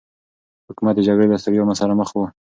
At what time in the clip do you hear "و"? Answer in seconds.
2.15-2.19